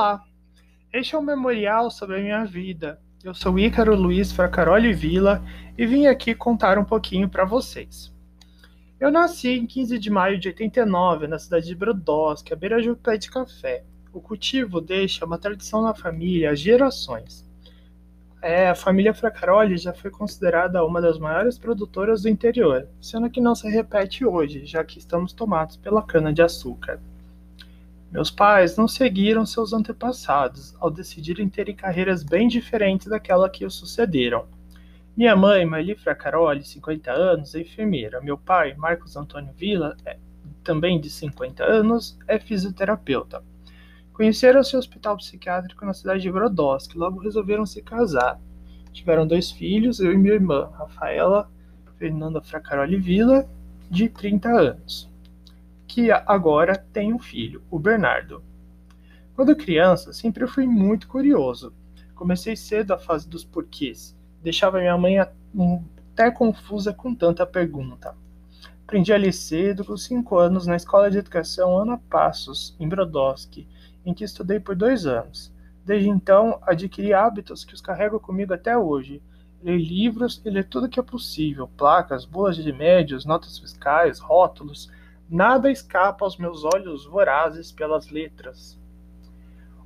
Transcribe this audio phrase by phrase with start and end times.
[0.00, 0.24] Olá,
[0.94, 2.98] este é um memorial sobre a minha vida.
[3.22, 5.44] Eu sou Ícaro Luiz Fracaroli Vila
[5.76, 8.10] e vim aqui contar um pouquinho para vocês.
[8.98, 12.90] Eu nasci em 15 de maio de 89 na cidade de Brodowski, à beira de
[12.90, 13.84] um pé de café.
[14.10, 17.46] O cultivo deixa uma tradição na família há gerações.
[18.40, 23.38] É, a família Fracaroli já foi considerada uma das maiores produtoras do interior, sendo que
[23.38, 26.98] não se repete hoje, já que estamos tomados pela cana-de-açúcar.
[28.10, 33.74] Meus pais não seguiram seus antepassados ao decidirem terem carreiras bem diferentes daquela que os
[33.74, 34.46] sucederam.
[35.16, 38.20] Minha mãe, Marli Fracaroli, 50 anos, é enfermeira.
[38.20, 40.18] Meu pai, Marcos Antônio Vila, é,
[40.64, 43.44] também de 50 anos, é fisioterapeuta.
[44.12, 48.40] Conheceram-se no hospital psiquiátrico na cidade de Brodowski, logo resolveram se casar.
[48.92, 51.48] Tiveram dois filhos, eu e minha irmã, Rafaela
[51.96, 53.48] Fernanda Fracaroli Vila,
[53.88, 55.10] de 30 anos
[55.90, 58.44] que agora tem um filho, o Bernardo.
[59.34, 61.74] Quando criança, sempre fui muito curioso.
[62.14, 64.16] Comecei cedo a fase dos porquês.
[64.40, 68.14] Deixava minha mãe até confusa com tanta pergunta.
[68.84, 73.66] Aprendi a ler cedo, com 5 anos, na Escola de Educação Ana Passos, em Brodowski,
[74.06, 75.52] em que estudei por dois anos.
[75.84, 79.20] Desde então, adquiri hábitos que os carrego comigo até hoje.
[79.60, 84.88] Ler livros e ler tudo que é possível: placas, boas de remédios, notas fiscais, rótulos
[85.32, 88.76] Nada escapa aos meus olhos vorazes pelas letras.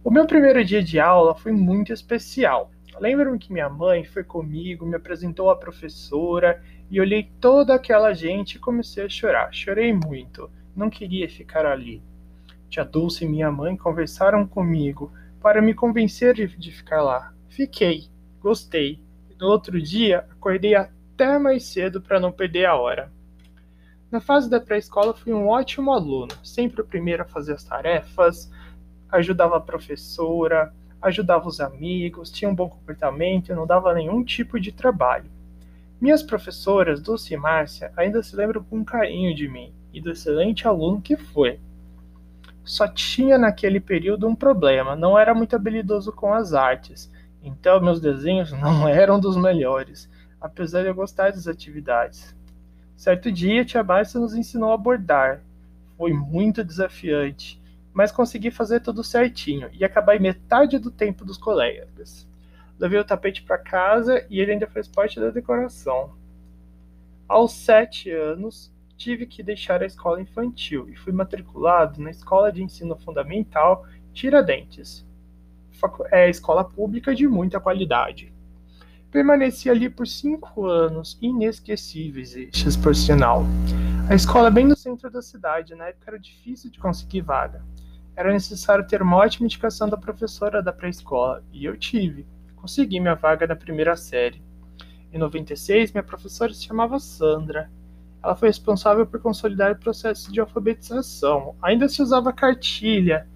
[0.03, 2.71] O meu primeiro dia de aula foi muito especial.
[2.99, 8.55] Lembro-me que minha mãe foi comigo, me apresentou a professora e olhei toda aquela gente
[8.55, 9.53] e comecei a chorar.
[9.53, 12.03] Chorei muito, não queria ficar ali.
[12.71, 17.35] Tia Dulce e minha mãe conversaram comigo para me convencer de, de ficar lá.
[17.51, 18.05] Fiquei,
[18.41, 18.99] gostei.
[19.29, 23.13] E no outro dia acordei até mais cedo para não perder a hora.
[24.15, 28.49] Na fase da pré-escola fui um ótimo aluno, sempre o primeiro a fazer as tarefas,
[29.11, 34.61] ajudava a professora, ajudava os amigos, tinha um bom comportamento e não dava nenhum tipo
[34.61, 35.29] de trabalho.
[36.01, 40.65] Minhas professoras, Dulce e Márcia, ainda se lembram com carinho de mim e do excelente
[40.69, 41.59] aluno que foi.
[42.63, 47.11] Só tinha naquele período um problema, não era muito habilidoso com as artes,
[47.43, 50.09] então meus desenhos não eram dos melhores,
[50.41, 52.33] apesar de eu gostar das atividades.
[52.97, 55.43] Certo dia, tia Márcia nos ensinou a bordar.
[55.97, 57.61] Foi muito desafiante,
[57.93, 62.27] mas consegui fazer tudo certinho e acabar em metade do tempo dos colegas.
[62.79, 66.13] Levei o tapete para casa e ele ainda fez parte da decoração.
[67.29, 72.63] Aos sete anos, tive que deixar a escola infantil e fui matriculado na Escola de
[72.63, 75.07] Ensino Fundamental Tiradentes.
[76.11, 78.34] É escola pública de muita qualidade.
[79.15, 83.45] Permaneci ali por cinco anos, inesquecíveis estes, por sinal.
[84.11, 87.63] A escola bem no centro da cidade, na época era difícil de conseguir vaga.
[88.17, 92.27] Era necessário ter uma ótima indicação da professora da pré-escola, e eu tive.
[92.57, 94.43] Consegui minha vaga na primeira série.
[95.13, 97.71] Em 96, minha professora se chamava Sandra.
[98.21, 101.55] Ela foi responsável por consolidar o processo de alfabetização.
[101.63, 103.29] Ainda se usava cartilha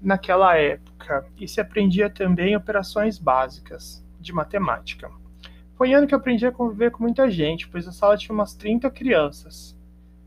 [0.00, 5.10] naquela época e se aprendia também operações básicas de matemática.
[5.76, 8.90] Foi ano que aprendi a conviver com muita gente, pois a sala tinha umas 30
[8.90, 9.78] crianças.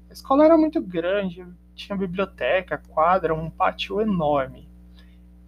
[0.10, 1.46] A escola era muito grande,
[1.76, 4.68] tinha biblioteca, quadra, um pátio enorme.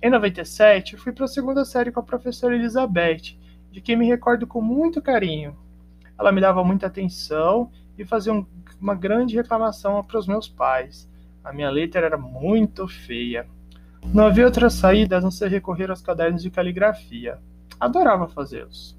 [0.01, 3.37] Em 97, fui para a segunda série com a professora Elizabeth,
[3.71, 5.55] de quem me recordo com muito carinho.
[6.17, 8.45] Ela me dava muita atenção e fazia um,
[8.79, 11.09] uma grande reclamação para os meus pais.
[11.43, 13.47] A minha letra era muito feia.
[14.03, 17.39] Não havia outra saída a não ser recorrer aos cadernos de caligrafia.
[17.81, 18.95] Adorava fazê-los.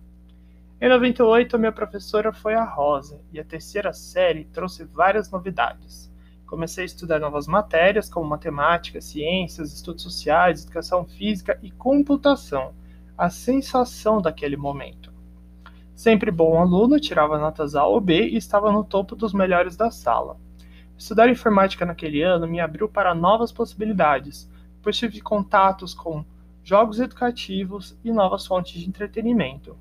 [0.81, 6.13] Em 98, minha professora foi a Rosa e a terceira série trouxe várias novidades.
[6.45, 12.75] Comecei a estudar novas matérias como matemática, ciências, estudos sociais, educação física e computação.
[13.17, 15.13] A sensação daquele momento.
[15.95, 19.93] Sempre bom aluno, tirava notas A ou B e estava no topo dos melhores da
[19.93, 20.37] sala.
[20.99, 24.51] Estudar informática naquele ano me abriu para novas possibilidades,
[24.83, 26.25] pois tive contatos com
[26.63, 29.77] jogos educativos e novas fontes de entretenimento.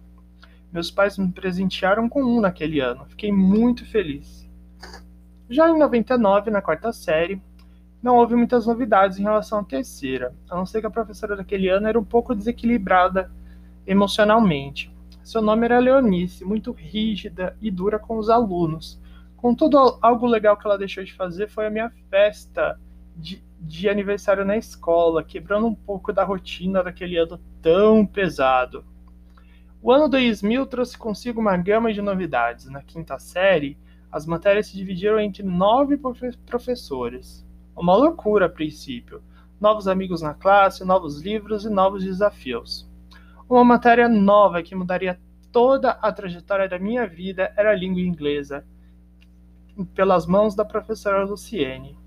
[0.71, 4.49] Meus pais me presentearam com um naquele ano, fiquei muito feliz.
[5.49, 7.41] Já em 99, na quarta série,
[8.01, 11.69] não houve muitas novidades em relação à terceira, a não ser que a professora daquele
[11.69, 13.29] ano era um pouco desequilibrada
[13.85, 14.91] emocionalmente.
[15.23, 18.99] Seu nome era Leonice, muito rígida e dura com os alunos.
[19.37, 22.79] Contudo, algo legal que ela deixou de fazer foi a minha festa
[23.21, 28.83] de, de aniversário na escola, quebrando um pouco da rotina daquele ano tão pesado.
[29.81, 32.67] O ano 2000 trouxe consigo uma gama de novidades.
[32.69, 33.77] Na quinta série,
[34.11, 35.97] as matérias se dividiram entre nove
[36.45, 37.45] professores.
[37.75, 39.23] Uma loucura a princípio.
[39.59, 42.89] novos amigos na classe, novos livros e novos desafios.
[43.47, 45.19] Uma matéria nova que mudaria
[45.51, 48.65] toda a trajetória da minha vida era a língua inglesa,
[49.93, 52.00] pelas mãos da professora Luciene.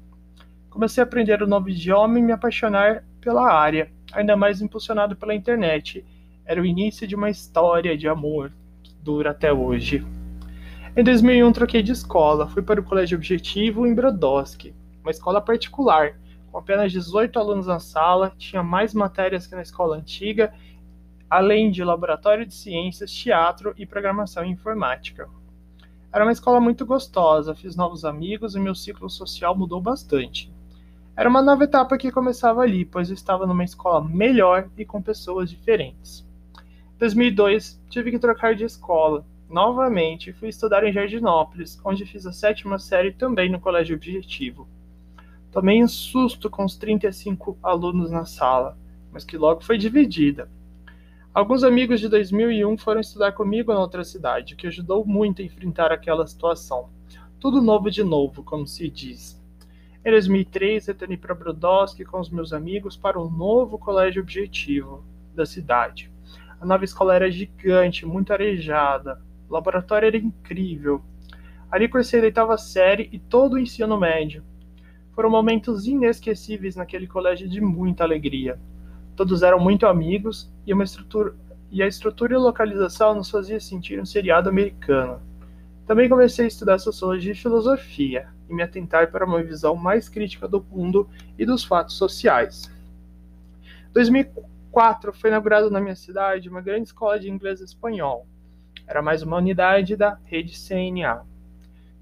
[0.75, 5.15] Comecei a aprender o um novo idioma e me apaixonar pela área, ainda mais impulsionado
[5.15, 6.05] pela internet.
[6.44, 8.50] Era o início de uma história de amor
[8.82, 10.05] que dura até hoje.
[10.97, 16.19] Em 2001 troquei de escola, fui para o Colégio Objetivo em Brodowski, uma escola particular,
[16.50, 20.53] com apenas 18 alunos na sala, tinha mais matérias que na escola antiga,
[21.31, 25.29] além de laboratório de ciências, teatro e programação informática.
[26.12, 30.53] Era uma escola muito gostosa, fiz novos amigos e meu ciclo social mudou bastante.
[31.16, 35.00] Era uma nova etapa que começava ali, pois eu estava numa escola melhor e com
[35.00, 36.26] pessoas diferentes.
[36.96, 39.25] Em 2002, tive que trocar de escola.
[39.49, 44.66] Novamente, fui estudar em Jardinópolis, onde fiz a sétima série também no Colégio Objetivo.
[45.52, 48.76] Tomei um susto com os 35 alunos na sala,
[49.12, 50.50] mas que logo foi dividida.
[51.32, 55.44] Alguns amigos de 2001 foram estudar comigo na outra cidade, o que ajudou muito a
[55.44, 56.88] enfrentar aquela situação.
[57.38, 59.44] Tudo novo de novo, como se diz.
[60.06, 65.03] Em 2003, retornei para Brodowski com os meus amigos para um novo colégio objetivo
[65.35, 66.12] da cidade.
[66.61, 69.19] A nova escola era gigante, muito arejada.
[69.49, 71.01] O laboratório era incrível.
[71.71, 74.45] Ali cursei a oitava série e todo o ensino médio.
[75.15, 78.61] Foram momentos inesquecíveis naquele colégio de muita alegria.
[79.17, 80.73] Todos eram muito amigos e,
[81.71, 85.19] e a estrutura e localização nos fazia sentir um seriado americano.
[85.87, 90.46] Também comecei a estudar sociologia e filosofia e me atentar para uma visão mais crítica
[90.46, 91.08] do mundo
[91.38, 92.70] e dos fatos sociais.
[93.93, 98.26] 2004 foi inaugurado na minha cidade uma grande escola de inglês e espanhol.
[98.87, 101.25] Era mais uma unidade da rede CNA.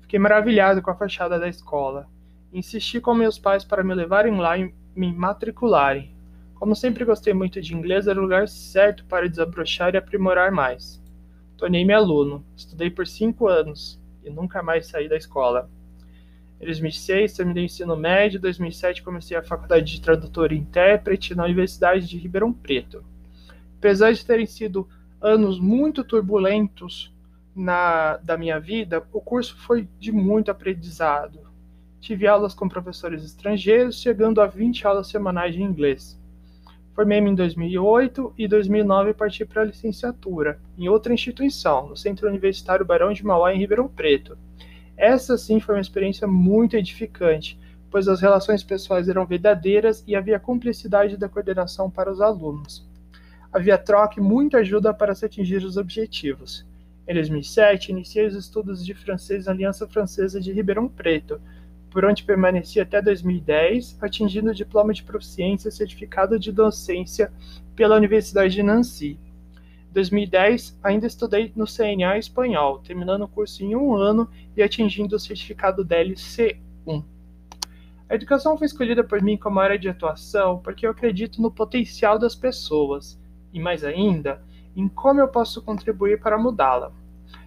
[0.01, 2.09] Fiquei maravilhado com a fachada da escola.
[2.53, 6.15] Insisti com meus pais para me levarem lá e me matricularem.
[6.55, 11.03] Como sempre gostei muito de inglês, era o lugar certo para desabrochar e aprimorar mais.
[11.57, 15.71] Tornei-me aluno, estudei por cinco anos e nunca mais saí da escola.
[16.63, 18.39] Em 2006, terminei o ensino médio.
[18.39, 23.05] Em 2007, comecei a faculdade de tradutor e intérprete na Universidade de Ribeirão Preto.
[23.79, 24.89] Apesar de terem sido
[25.21, 27.13] anos muito turbulentos
[27.55, 31.41] na, da minha vida, o curso foi de muito aprendizado.
[32.01, 36.17] Tive aulas com professores estrangeiros, chegando a 20 aulas semanais de inglês.
[36.95, 42.87] Formei-me em 2008 e 2009 parti para a licenciatura, em outra instituição, no Centro Universitário
[42.87, 44.39] Barão de Mauá, em Ribeirão Preto.
[45.03, 47.59] Essa sim foi uma experiência muito edificante,
[47.91, 52.89] pois as relações pessoais eram verdadeiras e havia cumplicidade da coordenação para os alunos.
[53.53, 56.65] Havia troca e muita ajuda para se atingir os objetivos.
[57.05, 61.41] Em 2007, iniciei os estudos de francês na Aliança Francesa de Ribeirão Preto,
[61.91, 67.33] por onde permaneci até 2010, atingindo o diploma de proficiência certificado de docência
[67.75, 69.19] pela Universidade de Nancy.
[69.93, 75.15] Em 2010, ainda estudei no CNA espanhol, terminando o curso em um ano e atingindo
[75.15, 77.05] o certificado DLC1.
[78.09, 82.19] A educação foi escolhida por mim como área de atuação porque eu acredito no potencial
[82.19, 83.21] das pessoas
[83.53, 84.43] e, mais ainda,
[84.75, 86.91] em como eu posso contribuir para mudá-la.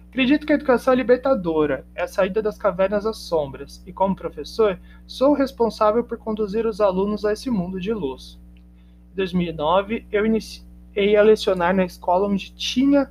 [0.08, 4.14] Acredito que a educação é libertadora, é a saída das cavernas às sombras, e como
[4.14, 8.38] professor, sou responsável por conduzir os alunos a esse mundo de luz.
[9.12, 10.65] Em 2009, eu iniciei
[10.96, 13.10] a lecionar na escola onde tinha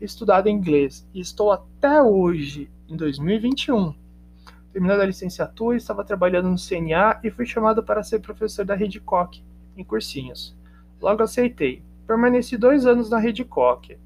[0.00, 3.94] estudado inglês, e estou até hoje, em 2021.
[4.72, 9.00] Terminando a licenciatura, estava trabalhando no CNA e fui chamado para ser professor da Rede
[9.00, 9.42] Coque,
[9.76, 10.56] em cursinhos.
[11.00, 11.82] Logo aceitei.
[12.06, 13.98] Permaneci dois anos na Rede Coque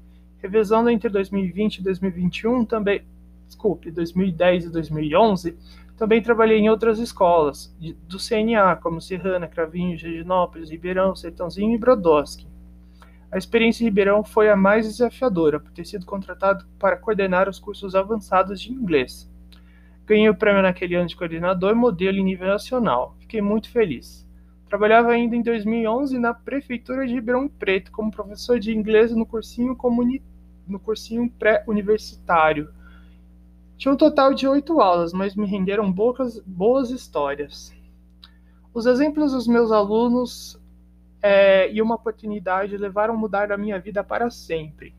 [0.45, 3.01] Revisando entre 2020 e 2021, também,
[3.47, 5.57] desculpe, 2010 e 2011,
[5.97, 7.75] também trabalhei em outras escolas
[8.07, 12.45] do CNA, como Serrana, Cravinho, Reginópolis, Ribeirão, Sertãozinho e Brodowski.
[13.31, 17.59] A experiência em Ribeirão foi a mais desafiadora, por ter sido contratado para coordenar os
[17.59, 19.29] cursos avançados de inglês.
[20.05, 23.15] Ganhei o prêmio naquele ano de coordenador modelo em nível nacional.
[23.19, 24.25] Fiquei muito feliz.
[24.69, 29.75] Trabalhava ainda em 2011 na prefeitura de Ribeirão Preto como professor de inglês no cursinho
[29.75, 30.35] comunitário
[30.67, 32.69] no cursinho pré-universitário.
[33.77, 37.73] Tinha um total de oito aulas, mas me renderam boas, boas histórias.
[38.73, 40.59] Os exemplos dos meus alunos
[41.21, 44.95] é, e uma oportunidade levaram a mudar a minha vida para sempre.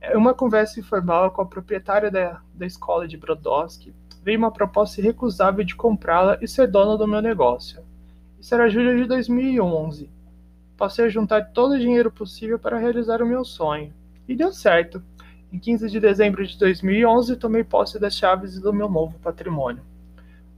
[0.00, 3.92] Em uma conversa informal com a proprietária da, da escola de Brodowski,
[4.22, 7.82] veio uma proposta irrecusável de comprá-la e ser dona do meu negócio.
[8.38, 10.10] Isso era julho de 2011.
[10.76, 13.92] Passei a juntar todo o dinheiro possível para realizar o meu sonho.
[14.28, 15.02] E deu certo.
[15.52, 19.82] Em 15 de dezembro de 2011, tomei posse das chaves do meu novo patrimônio.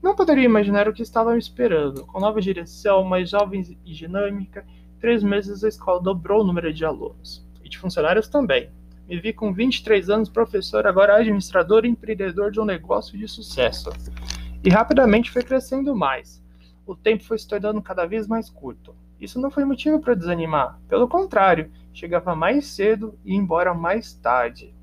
[0.01, 2.05] Não poderia imaginar o que estava me esperando.
[2.05, 4.65] Com nova direção, mais jovem e dinâmica,
[4.97, 7.45] três meses a escola dobrou o número de alunos.
[7.61, 8.71] E de funcionários também.
[9.09, 13.89] Me vi com 23 anos, professor, agora administrador e empreendedor de um negócio de sucesso.
[14.63, 16.41] E rapidamente foi crescendo mais.
[16.85, 18.95] O tempo foi se tornando cada vez mais curto.
[19.19, 20.79] Isso não foi motivo para desanimar.
[20.87, 24.73] Pelo contrário, chegava mais cedo e embora mais tarde.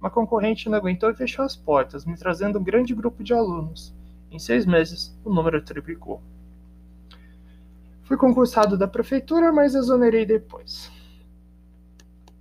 [0.00, 3.92] Uma concorrente não aguentou e fechou as portas, me trazendo um grande grupo de alunos.
[4.34, 6.20] Em seis meses, o número triplicou.
[8.02, 10.90] Fui concursado da prefeitura, mas exonerei depois.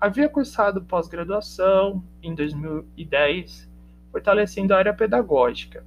[0.02, 3.70] Havia cursado pós-graduação em 2010,
[4.12, 5.86] fortalecendo a área pedagógica.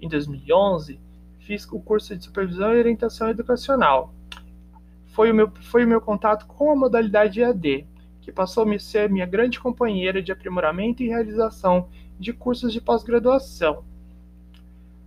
[0.00, 0.98] Em 2011,
[1.40, 4.14] fiz o curso de supervisão e orientação educacional.
[5.08, 7.86] Foi o meu, foi o meu contato com a modalidade EAD,
[8.22, 13.84] que passou a ser minha grande companheira de aprimoramento e realização de cursos de pós-graduação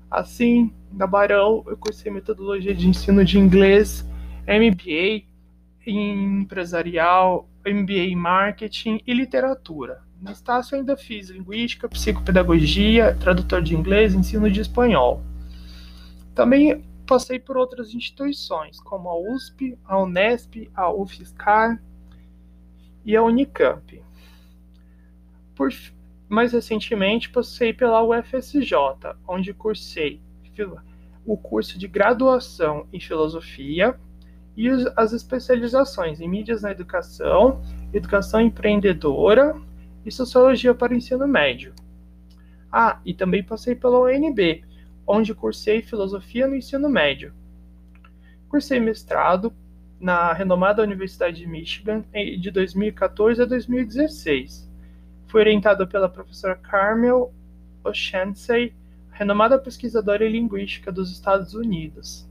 [0.09, 4.05] Assim, na Barão, eu cursei metodologia de ensino de inglês,
[4.47, 5.27] MBA
[5.85, 10.01] em empresarial, MBA em marketing e literatura.
[10.21, 15.21] No Estácio ainda fiz linguística, psicopedagogia, tradutor de inglês, ensino de espanhol.
[16.35, 21.81] Também passei por outras instituições, como a USP, a Unesp, a UFSCar
[23.05, 24.01] e a Unicamp.
[25.55, 25.69] Por,
[26.29, 28.71] mais recentemente, passei pela UFSJ,
[29.27, 30.21] onde cursei
[31.25, 33.99] o curso de graduação em filosofia
[34.55, 39.55] e as especializações em mídias na educação, educação empreendedora
[40.05, 41.73] e sociologia para o ensino médio.
[42.71, 44.63] Ah, e também passei pela UNB,
[45.07, 47.33] onde cursei filosofia no ensino médio.
[48.49, 49.51] Cursei mestrado
[49.99, 52.03] na renomada Universidade de Michigan
[52.39, 54.68] de 2014 a 2016
[55.29, 57.31] foi orientado pela professora Carmel
[57.83, 58.73] O'Shaughnessy,
[59.11, 62.27] renomada pesquisadora em linguística dos Estados Unidos.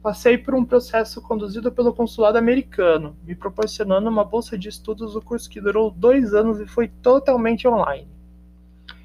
[0.00, 5.20] Passei por um processo conduzido pelo consulado americano, me proporcionando uma bolsa de estudos do
[5.20, 8.06] curso que durou dois anos e foi totalmente online.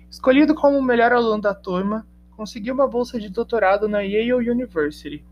[0.10, 2.06] Escolhido como o melhor aluno da turma,
[2.38, 5.26] consegui uma bolsa de doutorado na Yale University.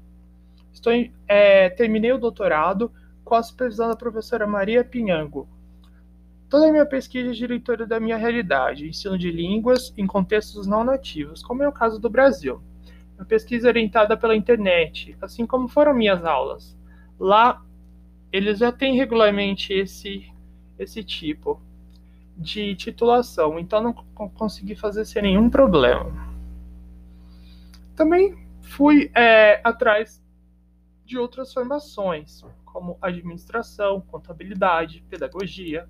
[0.73, 0.91] Estou,
[1.27, 2.91] é, terminei o doutorado
[3.23, 5.47] com a supervisão da professora Maria Pinhango,
[6.49, 10.83] Toda a minha pesquisa é diretora da minha realidade, ensino de línguas em contextos não
[10.83, 12.59] nativos, como é o caso do Brasil.
[13.13, 16.75] Minha pesquisa é orientada pela internet, assim como foram minhas aulas.
[17.19, 17.63] Lá,
[18.31, 20.27] eles já têm regularmente esse,
[20.79, 21.61] esse tipo
[22.35, 23.93] de titulação, então não
[24.29, 26.11] consegui fazer sem nenhum problema.
[27.95, 30.23] Também fui é, atrás
[31.05, 35.87] de outras formações, como administração, contabilidade, pedagogia,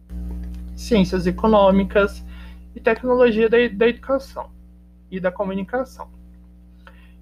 [0.80, 2.24] ciências econômicas
[2.76, 4.50] e tecnologia da, da educação
[5.12, 6.10] e da comunicação.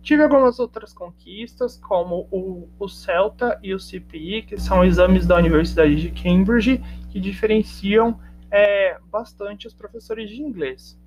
[0.02, 5.36] Tive algumas outras conquistas, como o, o, CELTA e o CPI, que são exames da
[5.36, 8.18] Universidade de Cambridge, que diferenciam
[8.50, 10.98] é, bastante os professores de inglês.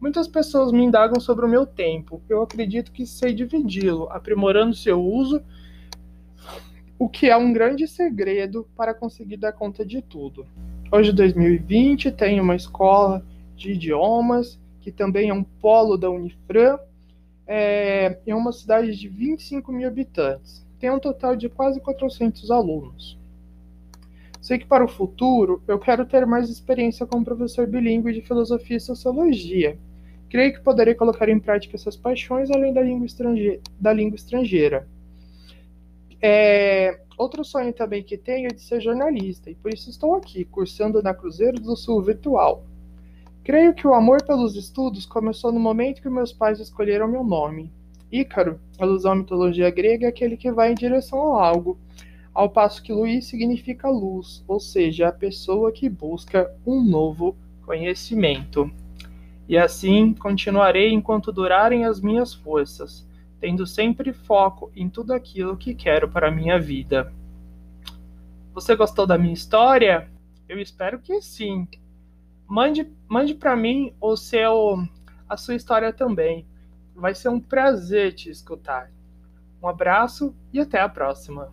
[0.00, 2.22] Muitas pessoas me indagam sobre o meu tempo.
[2.28, 5.42] Eu acredito que sei dividi-lo, aprimorando seu uso,
[6.98, 10.46] o que é um grande segredo para conseguir dar conta de tudo.
[10.92, 16.80] Hoje, 2020, tem uma escola de idiomas, que também é um polo da Unifran,
[17.46, 20.66] é, em uma cidade de 25 mil habitantes.
[20.80, 23.16] Tem um total de quase 400 alunos.
[24.40, 28.78] Sei que para o futuro eu quero ter mais experiência como professor bilíngue de filosofia
[28.78, 29.78] e sociologia.
[30.28, 33.60] Creio que poderei colocar em prática essas paixões além da língua estrangeira.
[33.78, 34.88] Da língua estrangeira.
[36.20, 40.42] É, Outro sonho também que tenho é de ser jornalista, e por isso estou aqui,
[40.42, 42.64] cursando na Cruzeiro do Sul Virtual.
[43.44, 47.70] Creio que o amor pelos estudos começou no momento que meus pais escolheram meu nome.
[48.10, 51.78] Ícaro, alusão à mitologia grega, é aquele que vai em direção a algo,
[52.32, 57.36] ao passo que Luiz significa luz, ou seja, a pessoa que busca um novo
[57.66, 58.70] conhecimento.
[59.46, 63.06] E assim continuarei enquanto durarem as minhas forças
[63.40, 67.12] tendo sempre foco em tudo aquilo que quero para a minha vida.
[68.52, 70.10] Você gostou da minha história?
[70.48, 71.66] Eu espero que sim.
[72.46, 74.84] Mande, mande para mim o seu,
[75.28, 76.46] a sua história também.
[76.94, 78.90] Vai ser um prazer te escutar.
[79.62, 81.52] Um abraço e até a próxima.